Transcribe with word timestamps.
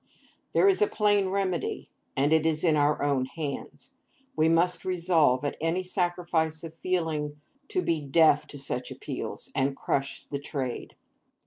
There 0.53 0.67
is 0.67 0.81
a 0.81 0.87
plain 0.87 1.29
remedy, 1.29 1.91
and 2.17 2.33
it 2.33 2.43
is 2.43 2.63
in 2.63 2.75
our 2.75 3.03
own 3.03 3.25
hands. 3.25 3.91
We 4.35 4.49
must 4.49 4.83
resolve, 4.83 5.45
at 5.45 5.55
any 5.61 5.83
sacrifice 5.83 6.63
of 6.63 6.73
feeling, 6.73 7.39
to 7.67 7.83
be 7.83 8.01
deaf 8.01 8.47
to 8.47 8.57
such 8.57 8.89
appeals, 8.89 9.51
and 9.53 9.77
crush 9.77 10.23
the 10.25 10.39
trade. 10.39 10.95